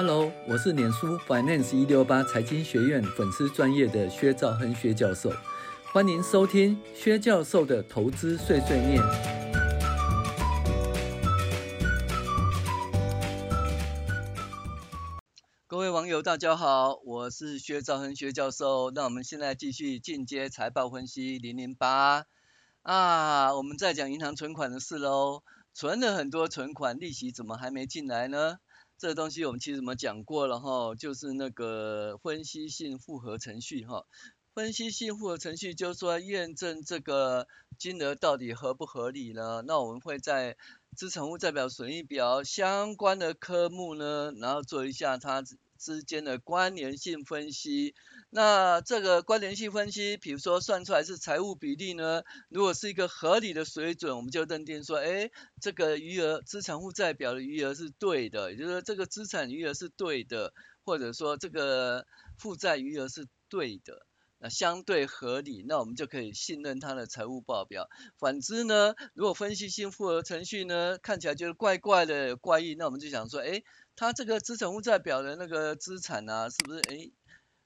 [0.00, 5.28] Hello，我是脸书 Finance 一六八财经学院粉丝专业的薛兆亨薛教授，
[5.92, 9.02] 欢迎收听薛教授的投资碎碎念。
[15.66, 18.92] 各位网友，大家好，我是薛兆亨薛教授。
[18.92, 22.26] 那我们现在继续进阶财报分析零零八
[22.82, 25.42] 啊，我们在讲银行存款的事喽。
[25.74, 28.58] 存了很多存款，利息怎么还没进来呢？
[28.98, 34.04] 这个东西我们其实怎么讲过了哈，就是那个分析性复合程序哈。
[34.54, 37.46] 分析性复合程序就是说验证这个
[37.78, 39.62] 金额到底合不合理呢？
[39.64, 40.56] 那我们会在
[40.96, 45.44] 资产负债表、损益表相关的科目呢，然后做一下它
[45.78, 47.94] 之间的关联性分析。
[48.30, 60.52] 那这个关联性分析，比如说算出来是财务比例呢，如果是一个合理的水准，我们就认定说，哎，这个余额资产负债表的余额是对的，也就是说这个资产余额是对的，
[60.84, 62.06] 或者说这个
[62.36, 64.04] 负债余额是对的，
[64.38, 67.88] 那相对合理，那我们就可以信任它的财务报表。
[68.18, 73.62] 反之呢，如果分析性复合程序呢，看起来就是怪怪的、怪异，那我们就想说，哎，
[73.98, 77.10] 他这个资产负债表的那个资产啊，是不是哎？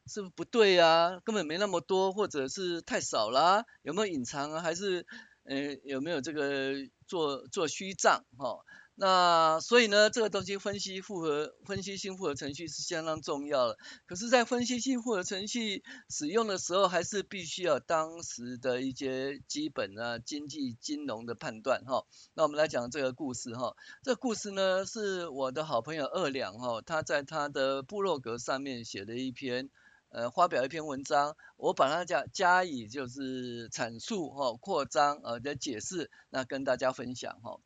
[0.07, 1.21] 是不是不对啊？
[1.27, 3.67] 根本没那么多，或者是太少啦？
[3.83, 4.63] 有没有隐藏啊？
[4.63, 5.07] 还是
[5.45, 6.73] 呃有没有这个
[7.07, 8.57] 做做虚账哈？
[8.95, 13.79] 那所以呢，这个东西分析复合分析性复合程序是相当重要的。
[14.07, 22.05] 可是，在分析性复合程序使用的时候，还是必须要当时的一些基本啊经济金融的判断哈。
[22.35, 23.75] 那我们来讲这个故事哈。
[24.03, 29.71] 这个故事呢，是我的好朋友二两哈，他在他的部落格上面写的一篇。
[30.15, 37.61] 呃，发表一篇文章，我把它加加以就是阐述哈、哦，扩张呃的解释，那跟大家分享哈、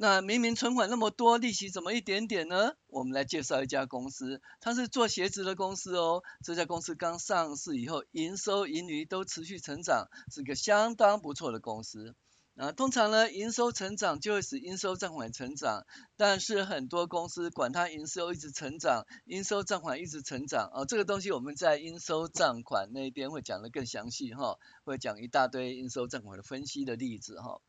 [0.00, 2.74] 那明明存款那么多，利息怎么一点点呢？
[2.86, 6.22] 我们来介绍一家公司，它是做鞋子的公司哦。
[6.44, 12.14] 这家公司刚上市以后，营收盈余都持续成长，是个相当不错的公司。
[12.54, 15.84] 啊，通常呢，营收成长就会使应收账款成长，
[16.16, 27.60] 但是很多公司管它营收一直成长，应收账款一直成长，哦，这个东西我们在应收账款那边会讲得更详细哈，会讲一大堆应收账款的分析的例子哈。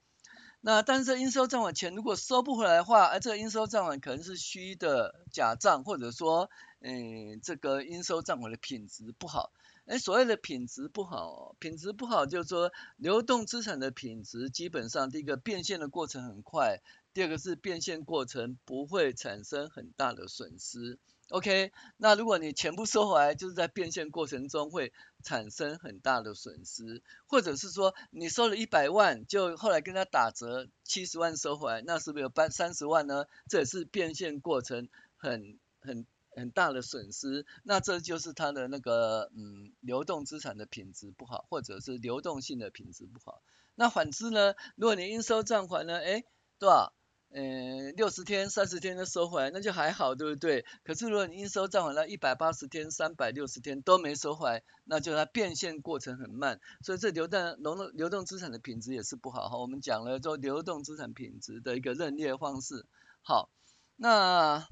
[0.62, 6.50] 那但是应收账款钱如果收不回来的话，而这个应收账款可能是虚的假账，或者说，
[6.82, 9.52] 嗯，这个应收账款的品质不好。
[9.86, 16.82] 哎，所谓的品质不好，品质不好就是说流动资产的品质基本上，第一个变现的过程很快，
[17.14, 21.00] 第二个是变现过程不会产生很大的损失。
[21.30, 33.26] OK，那如果你全部收回来，就是在变现过程中会产生很大的损失，或者是说你收了一百万，就后来跟他打折七十万收回来，那是不是有半三十万呢？
[33.48, 36.06] 这也是变现过程很很。
[36.36, 43.42] 很大的损失，那这就是它的那个嗯，流动资产的品质不好，或者是流动性的品质不好。
[43.76, 46.24] 那反之呢，如果你应收账款呢，哎，
[46.60, 46.94] 多少？
[47.32, 50.66] 嗯，六十天、三十天就收回来，那就还好，对不对？
[50.84, 59.58] 可是如果你应收账款了一百八十天、三百六十天都没收回来，那就它变现过程很慢，所以这流动流动流动资产的品质也是不好哈。
[59.58, 62.86] 我们讲了做流动资产品质的一个认列方式。
[63.22, 63.50] 好，
[63.96, 64.68] 那。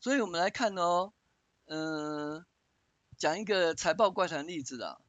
[0.00, 1.14] 所以我们来看哦，
[1.64, 2.44] 嗯，
[3.16, 5.00] 讲一个财报怪谈例子啊，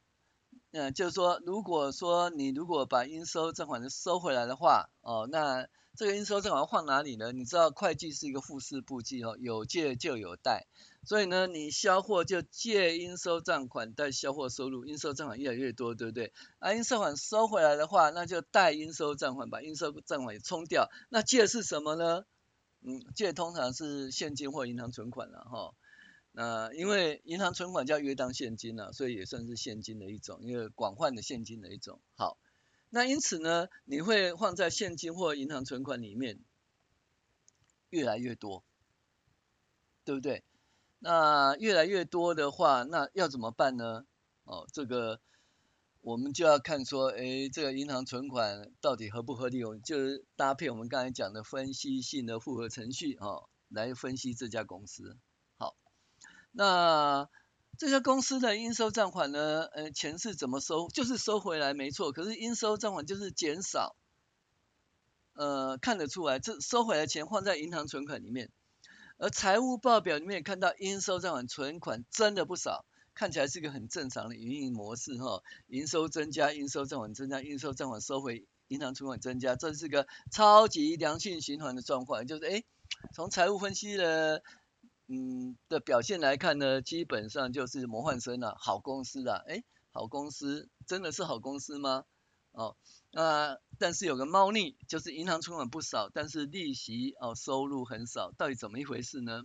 [0.78, 5.66] 嗯，就是说，如果说你如果把应收账款收回来的话，哦，那
[5.96, 7.32] 这个应收账款放哪里呢？
[7.32, 10.66] 你知道会计是一个复式簿记哦，有借就有贷，
[11.02, 16.34] 所以呢，你销货就借应收账款贷销货收入，应收账款越来越多，对不对？
[16.58, 22.24] 啊，应收款收回来的话，那就贷应收账款，把应收账款也冲掉，那借是什么呢？
[22.82, 25.72] 嗯，借通常是现金或银行存款了哈。
[26.38, 31.98] 那因为银行存款叫约当现金了，所以也算是现金的一种，因为广泛的现金的一种。
[32.14, 32.36] 好，
[32.90, 36.38] 那因此呢，你会放在现金或银行存款里面
[37.88, 38.62] 越来越多，
[40.04, 40.44] 对不对？
[40.98, 44.04] 那越来越多的话，那要怎么办呢？
[44.44, 45.20] 哦，这个。
[46.02, 49.64] 我们就要看说，哎，这个银行存款到底合不合理？
[49.64, 55.16] 我就是搭配我们刚才讲的分析性的复合程序、哦，来分析这家公司。
[56.58, 57.28] 那
[57.76, 59.66] 这家公司的应收账款呢？
[59.66, 60.88] 呃，钱是怎么收？
[60.88, 63.94] 就是收回来没错，可是应收账款就是减少。
[65.34, 68.48] 呃，看得出来，这收回来钱放在银行存款里面，
[69.18, 72.86] 而财务报表里面也看到应收账款存款真的不少。
[73.12, 82.64] 看起来是一个很正常的营运模式哈，营收增加，应收账款增加，应收账款收回银行存款增加，这是个超级良性循环的状况，就是哎，
[83.12, 84.42] 从财务分析的
[85.08, 92.04] 嗯的表现来看呢，基本上就是魔幻生啊，好公司啊，诶，好公司真的是好公司吗？
[92.52, 92.76] 哦，
[93.12, 99.42] 那但是有个猫腻，就是银行存款不少，但是利息哦收入很少，到底怎么一回事呢？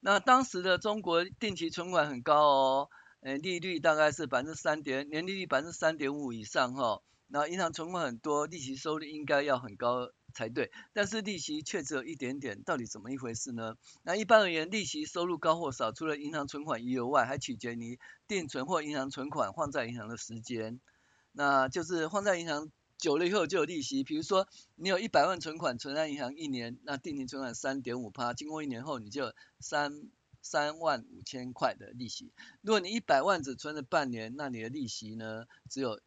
[0.00, 2.90] 那当时的中国定期存款很高哦，
[3.20, 7.02] 诶，利率大概是百分之三点，年利率百分之三点五以上哈、哦。
[7.34, 13.74] 那银行存款很多，利息收入应该要很高才对，但是利息却只有一点点，到底怎么一回事呢？
[14.02, 17.98] 那一般而言，利息收入高或少，除了银行存款余额外，还取决于
[18.28, 20.78] 定存或银行存款放在银行的时间。
[21.32, 30.10] 那就是放在银行久了以后就有利息，比如说你有一百万存款存在银行一年，那定期存款三点五趴，经过一年后你就三
[30.42, 32.30] 三万五千块的利息。
[32.60, 35.98] 如果你一百万只存了半年，那你的利息呢只有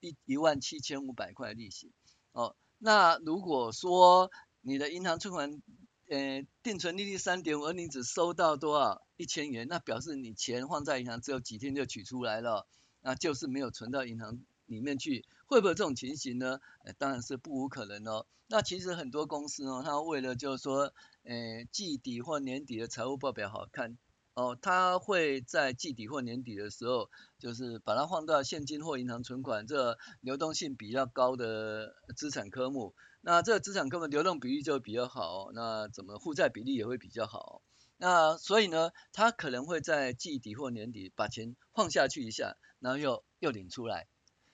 [0.00, 1.92] 一一万七千五百块利息。
[2.32, 4.30] 哦，那如果说
[4.60, 5.62] 你的银行存款
[6.08, 12.66] 呃定存利率三点五，而你只收到多少一千元，那表示你钱放在银行只有几天就取出来了，
[13.00, 14.40] 那就是没有存到银行。
[14.66, 16.60] 里面去会不会有这种情形呢？
[16.84, 18.24] 呃，当然是不无可能哦。
[18.46, 20.92] 那其实很多公司哦，它为了就是说，
[21.24, 23.98] 呃，季底或年底的财务报表好看
[24.40, 32.94] 哦，他会在季底或年底的时候，就是把它放到现金或银行存款这流动性比较高的资产科目。
[33.20, 37.60] 那这个资产科目流动比例就比较好，那怎么负债比例也会比较好。
[37.98, 44.06] 那所以呢，他可能会在季底或年底把钱放下去一下，然后又又领出来。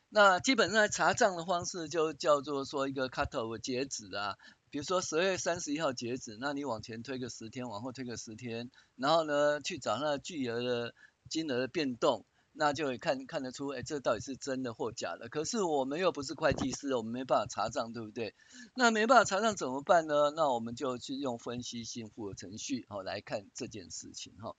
[0.09, 4.37] 那基本上查账的方式就叫做说一个 cut off 截止啊，
[4.77, 10.95] 比如说十二月三十一号截止，那你往前推个十天，往后推个十天，然后呢去找那巨额的
[11.31, 15.31] 金额的变动，那就会看看得出，哎，这到底是真的或假的。
[15.31, 18.35] 可是我们又不是会计师，我们没办法查账，对不对？
[18.75, 20.31] 那没办法查账怎么办呢？
[20.37, 24.57] 那我们就去用分析性复合程序，好来看这件事情哈。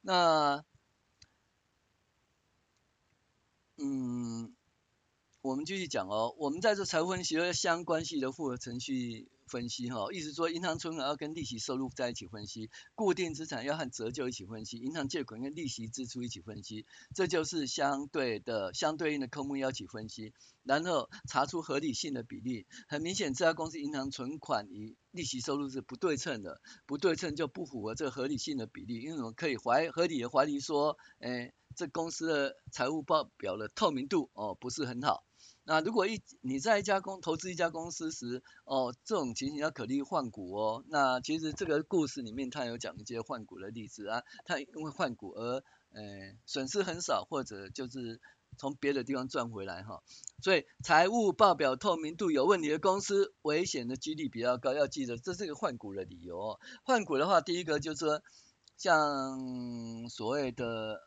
[0.00, 0.64] 那，
[3.76, 4.52] 嗯。
[5.42, 20.32] 我们继续讲哦，我们在这财务分析相关系的复合程序分析哈，意思说银行存款要跟利息收入在一起分析，固定资产要和折旧一起分析，银行借款跟利息支出一起分析，这就是相对的相对应的科目要一起分析，
[20.62, 22.66] 然后查出合理性的比例。
[22.86, 35.24] 很明显，这家公司银行存款与利息收入是不对称的，不对称就不符合这个合理性的比例，因为我们可以怀合理的怀疑说，哎，这公司的财务报表的透明度哦不是很好。
[35.70, 40.84] 那如果一你在一家公投资一家公司时，哦，这种情形要考虑换股哦。
[40.88, 45.62] 那其实这个故事里面他有讲一些换股的例子啊，他因为换股而
[45.92, 46.02] 呃
[46.44, 48.20] 损失很少，或者就是
[48.58, 50.02] 从别的地方赚回来哈。
[50.42, 54.72] 所以财务报表透明度有问题的公司，危险的几率比较高。
[54.74, 56.60] 要记得这是一个换股的理由哦。
[56.82, 58.20] 换股的话，第一个就是说，
[58.76, 61.00] 像所谓的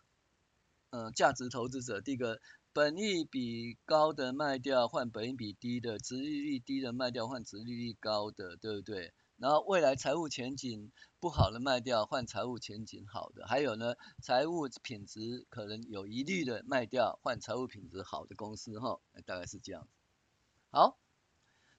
[0.92, 2.40] 呃价值投资者，第一个。
[2.74, 9.14] 本益比高的卖掉换本益比低的，殖利率低的卖掉换殖利率高的，对不对？
[9.38, 13.94] 然后未来财务前景不好的卖掉换财务前景好的，还有呢，
[14.24, 19.88] 财务品质可能有疑虑的卖掉换财务品质好的公司哈，大概是这样。
[20.72, 21.03] 好。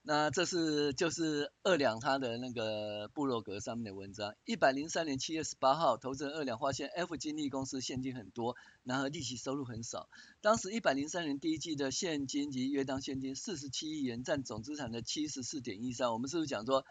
[0.07, 4.35] 那这是就是二两他的那个部落格上面的文章。
[4.45, 10.11] 一百零三年七月十八号，投资人二两发现 F 金利公司现金很多，然后利息收入很少。
[10.43, 16.13] 当时一百零三年第一季的现金及约当现金四十七亿元，占总资产的七十四点一三。
[16.13, 16.85] 我们是不是讲说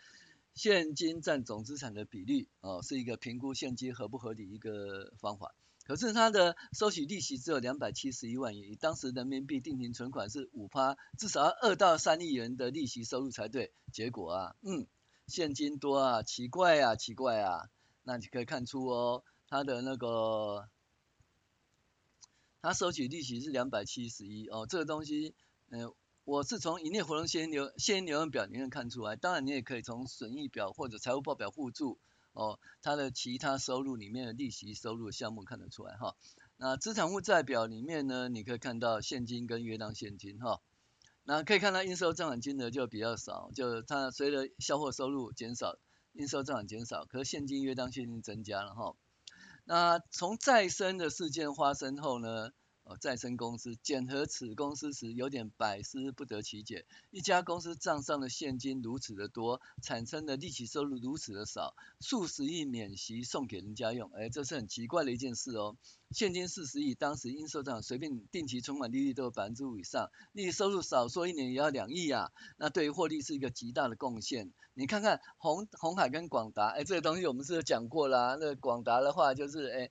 [0.55, 5.53] 现金占总资产的比率哦，是一个评估现金合不合理一个方法？
[5.85, 13.73] 可是他的收取利息只有两百七十一万元，以当时人民币定期存款是五趴，至少要二到三亿元的利息收入才对。
[13.91, 14.87] 结果啊，嗯，
[15.27, 17.69] 现金多啊，奇怪啊，奇怪啊。
[18.03, 20.69] 那你可以看出哦，他的那个，
[22.61, 25.35] 他收取利息是两百七十一哦，这个东西，
[25.69, 31.99] 嗯、我是从营业活动现金流现金流量表里面看出来，当然你也可以从损益表或者财务报表附注。
[32.33, 36.15] 哦，它的其他收入里面的利息收入项目看得出来哈。
[36.57, 40.61] 那资产负债表里面呢，你可以看到现金跟约当现金哈。
[41.23, 45.77] 那可以看到应收账款金额就比较少，就它随着销货收入减少，
[46.11, 48.95] 应收账款减少，可是现金约当现金增加了哈。
[49.65, 52.51] 那从再生的事件发生后呢，
[52.85, 56.85] 哦，再生公司检核此公司时，有点百思不得其解。
[57.11, 65.77] 一家公司账上的现金如此的多，产生的利息收入如此的少，数十亿免息送给人家用，哎，这是很奇怪的一件事哦。
[66.11, 74.51] 现金四十亿，当时应收账随便定期存款利率都有百分之五以上，利息收入少说一年也要两亿啊，那对于获利是一个极大的贡献。
[74.73, 78.35] 你看看红红海跟广达，哎，这个东西我们是有讲过啦？
[78.37, 79.89] 那广达的话就是哎。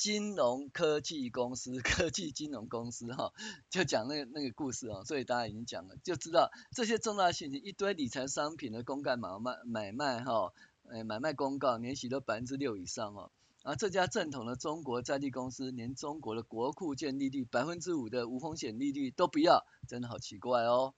[0.00, 3.34] 金融科技公司， 科技金融公司哈，
[3.68, 10.54] 就讲那个那个故事哦，所以大家已经讲了，就知道这些重大信息，一堆理财商品的公干买卖买卖哈，
[10.88, 13.30] 呃买卖公告年息都百分之六以上哦，
[13.62, 20.94] 而这家正统的中国在地公司，连中国的国库券利率百分之五的无风险利率都不要，真的好奇怪哦。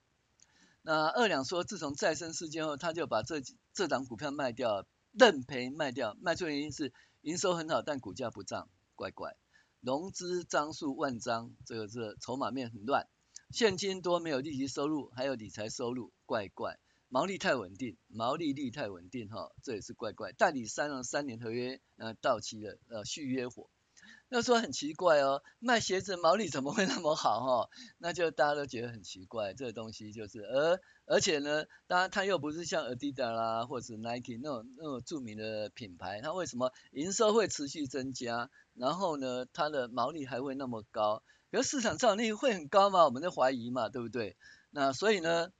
[0.82, 3.42] 那二两说，自从再生事件后，他就把这
[3.75, 6.92] 这档股票卖掉，认赔卖掉，卖出原因是
[7.23, 8.68] 营收很好，但股价不涨。
[8.95, 9.37] 怪怪，
[9.81, 13.09] 融资张数万张，这个是筹码面很乱，
[13.51, 23.69] 现金多没有利息收入，还有理财收入，怪怪，毛利太稳定，毛利率太稳定哈，这也是怪怪，代理商的三年合约呃到期了呃续约火。
[24.29, 27.69] 那说很奇怪哦，卖鞋子毛利怎么会那么好哈？
[27.99, 38.51] 那就大家都觉得很奇怪，这个东西就是，而而且呢，当然它又不是像 Adidas 啦，或者 Nike 那种那种著名的品牌，它为什么营收会持续增加？
[38.75, 41.23] 然后呢，它的毛利还会那么高？
[41.50, 43.05] 可是市场上利率会很高吗？
[43.05, 44.37] 我们在怀疑嘛，对不对？
[44.71, 45.52] 那所以呢，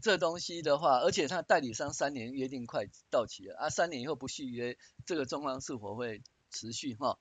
[0.00, 7.18] 这东西的话，而且它代理商三年约定快到期了啊，三年以后不续约，这个状况是否会持续哈？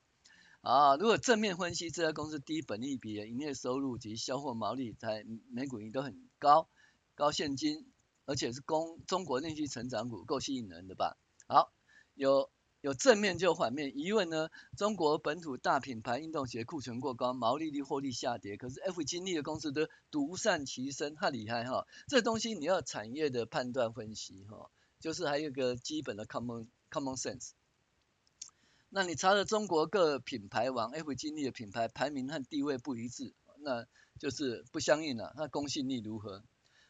[0.61, 6.69] 啊，如果正面分析这家公司低本利比的营业收入及销货毛利，在每股盈都很高，
[7.15, 7.91] 高现金，
[8.25, 11.17] 而且是供中国内需成长股，够吸引人的吧？
[11.47, 11.73] 好，
[12.13, 14.49] 有有正面就反面，疑问呢？
[14.75, 21.85] 中国本土大品牌运动鞋库存过高，毛利率获利下跌，可是 F 金利的公司都独善其身，太厉害哈！
[22.07, 27.51] 这东西你要产业的判断分析哈，就是还有一个基本的 common common sense。
[28.89, 33.85] 那你查了中国各品牌网 F 金利的品牌排名和地位不一致，那
[34.17, 35.33] 就是不相应了。
[35.37, 36.43] 那公信力如何？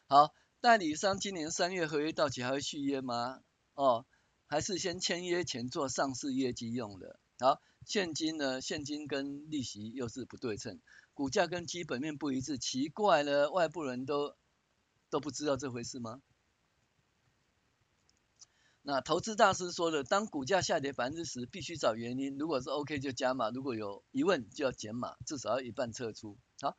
[0.06, 0.32] 好，
[0.62, 3.40] 代理商今年三月合约到期还会续约吗？
[3.74, 4.06] 哦，
[4.52, 7.18] 还是先签约前做上市业绩用的？
[7.38, 8.60] 好，现金呢？
[8.60, 10.78] 现金跟利息又是不对称，
[11.14, 14.36] 股价跟基本面不一致，奇怪了，外部人都
[15.08, 16.20] 都不知道这回事吗？
[18.82, 22.36] 那投资大师说的，当股价下跌百分之十，必须找原因。
[22.36, 26.36] 如果是 OK 就加码，如果有疑问就要减码，至少要一半撤出。
[26.60, 26.76] 好，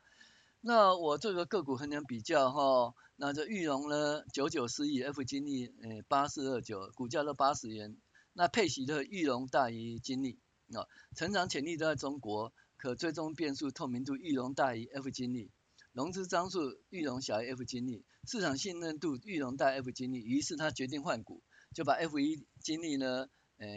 [0.66, 7.98] 那我这个个股衡量比较哈，那这裕隆呢，九九四亿，F 金利诶八四二九，股价都八十元。
[8.32, 10.38] 那配息的裕隆大于金利
[10.72, 15.50] 哦，成长潜力都在中国，可追踪变数透明度裕隆大于 F 金利，
[15.92, 21.42] 融资张数裕隆小于 F 金利，市场信任度裕隆大于 F 金利，于是他决定换股。
[21.74, 23.28] 就把 F 一金利呢，
[23.58, 23.68] 呃，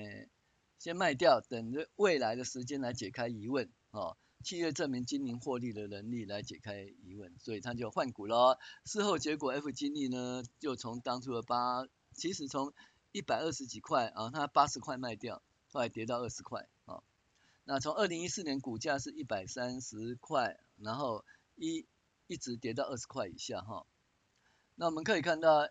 [0.80, 8.60] 先卖掉，等着未来的时间来解开疑问，哦，企业证明经营获利的能力来解开疑问，所以他就换股了。
[8.86, 12.74] 事后结果 F 金利呢，就从当初的八，其实从
[13.12, 15.42] 一百二十几块啊，他八十块卖掉，
[15.72, 17.04] 后来跌到二十块，啊，
[17.64, 21.26] 那从二零一四年股价是一百三十块，然后
[21.56, 21.86] 一
[22.28, 23.86] 一直跌到二十块以下，哈，
[24.76, 25.68] 那我们可以看到。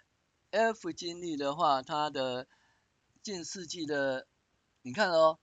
[0.53, 2.47] F 金利的话，它的
[3.21, 4.27] 近世纪的，
[4.81, 5.39] 你看哦，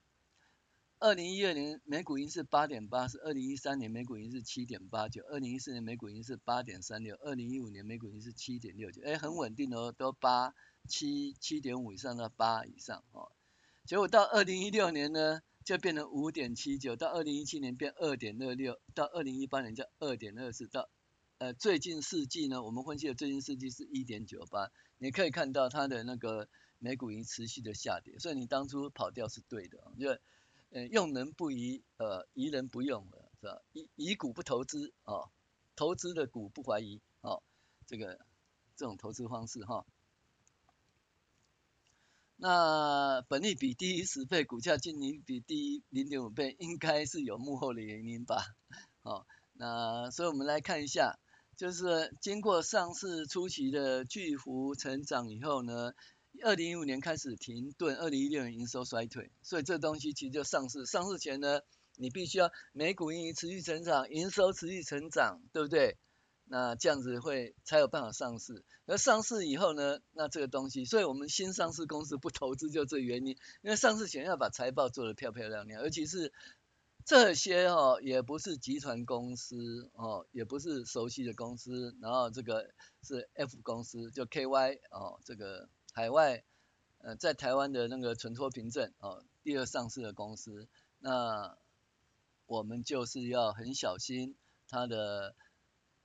[1.04, 10.54] 二零一二年每股盈是八点八四，二零一三年每股盈是七点八九，二零一四年每股盈是八点三六，二零一五年每股盈是七点六九，哎，很稳定哦，都八
[10.88, 13.30] 七七点五以上到八以上哦。
[13.84, 20.88] 结果到二零一六年呢，就变成五点七九，到二零一七年变二点二六，到二零一八年就二点二四，到
[21.36, 24.70] 呃最近四季呢，我们分析的最近四季是一点九八。
[24.96, 30.18] 你可以看到它的那个每股盈持续的下跌，所以你当初跑掉是对的，因为
[30.74, 33.06] 呃用人不疑，呃疑人不用，
[33.40, 33.62] 是吧？
[33.72, 35.30] 疑疑股不投资啊，
[35.76, 37.38] 投资的股不怀疑啊，
[37.86, 38.18] 这个
[38.74, 39.86] 这种投资方式哈。
[42.34, 48.44] 那本益比低于十倍，股价净利比低于零点五倍，应该是有幕后的原因吧？
[49.02, 51.20] 哦，那所以我们来看一下。
[51.56, 55.92] 就是经过上市初期的巨幅成长以后呢，
[56.42, 60.84] 二零一五年开始停顿，二零一六年营收衰退，所以这东西其实就上市。
[60.86, 61.60] 上市前呢，
[61.96, 65.96] 你必须要每股盈余持续成长，营收持续成长，对不对？
[66.46, 68.64] 那这样子会才有办法上市。
[68.84, 73.28] 而上市以后呢，那这个东西，所以我们新上市公司不投资就这原因，
[73.62, 76.34] 因为上市前要把财报做得漂漂亮亮，尤其是
[77.06, 86.44] 这些哦也不是集团公司哦，也不是熟悉的公司，然后这个是 F 公司，就 KY 哦，这个海外
[86.98, 91.56] 呃在台湾的那个存托凭证哦，第二上市的公司，那
[92.44, 94.34] 我们就是要很小心
[94.68, 95.34] 它的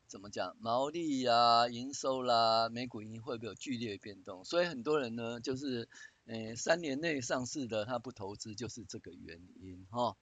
[0.08, 5.89] 怎么讲毛利啊、营收啦、每股盈会不会有剧烈变动，所以很多人呢就是
[6.25, 10.01] 呃三年内上市的他不投资就是这个原因哈。
[10.03, 10.17] 哦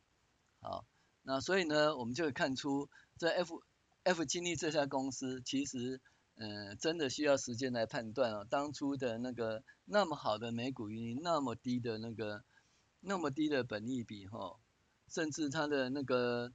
[0.60, 0.86] 好，
[1.22, 3.62] 那所以呢，我们就会看出这 F
[4.02, 6.02] F 经历这家公司，其实，
[6.38, 8.44] 嗯，真的需要时间来判断啊。
[8.44, 12.44] 当初的那个那么好的每股盈余，那么低的那个
[13.02, 14.60] 那么低的本利比哈，
[15.08, 16.54] 甚至它的那个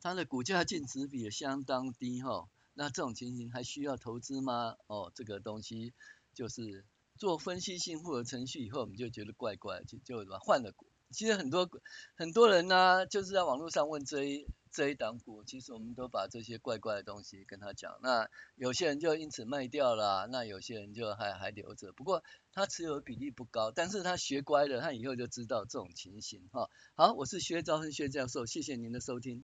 [0.00, 2.48] 它的股价净值比也相当低哈。
[2.74, 4.76] 那这种情形还需要投资吗？
[4.86, 5.94] 哦，这个东西
[6.34, 6.84] 就是。
[7.16, 10.88] 做分析性复合程序以后，我们就觉得怪怪，就就什么换了股。
[11.14, 11.70] 其实很多
[12.16, 17.98] 很多人呢、就是在网络上问这一这一档股，其实我们都把这些怪怪的东西跟他讲。
[18.02, 21.92] 那有些人就因此卖掉了，那有些人就还还留着。
[21.92, 26.68] 不过他持有比例不高，但是他学乖了，他以后就知道这种情形哈。
[26.94, 29.42] 好，我是薛兆亨薛教授，谢谢您的收听。